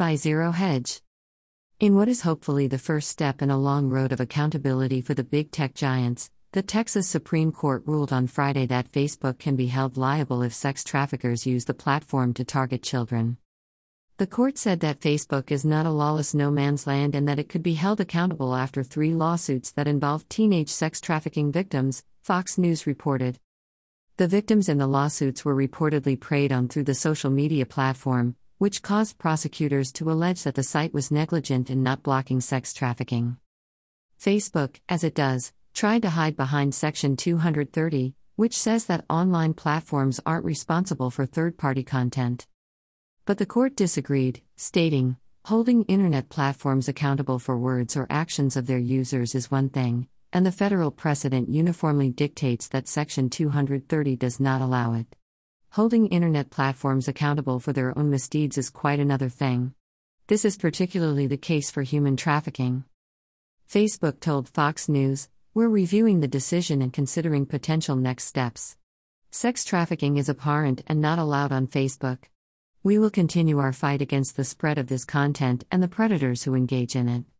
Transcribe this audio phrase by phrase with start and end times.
[0.00, 1.02] By Zero Hedge.
[1.78, 5.22] In what is hopefully the first step in a long road of accountability for the
[5.22, 9.98] big tech giants, the Texas Supreme Court ruled on Friday that Facebook can be held
[9.98, 13.36] liable if sex traffickers use the platform to target children.
[14.16, 17.50] The court said that Facebook is not a lawless no man's land and that it
[17.50, 22.86] could be held accountable after three lawsuits that involved teenage sex trafficking victims, Fox News
[22.86, 23.38] reported.
[24.16, 28.82] The victims in the lawsuits were reportedly preyed on through the social media platform, which
[28.82, 33.38] caused prosecutors to allege that the site was negligent in not blocking sex trafficking.
[34.22, 40.20] Facebook, as it does, tried to hide behind Section 230, which says that online platforms
[40.26, 42.46] aren't responsible for third party content.
[43.24, 48.76] But the court disagreed, stating, holding internet platforms accountable for words or actions of their
[48.78, 54.60] users is one thing, and the federal precedent uniformly dictates that Section 230 does not
[54.60, 55.16] allow it.
[55.74, 59.72] Holding internet platforms accountable for their own misdeeds is quite another thing.
[60.26, 62.82] This is particularly the case for human trafficking.
[63.68, 68.76] Facebook told Fox News, We're reviewing the decision and considering potential next steps.
[69.30, 72.24] Sex trafficking is abhorrent and not allowed on Facebook.
[72.82, 76.56] We will continue our fight against the spread of this content and the predators who
[76.56, 77.24] engage in it.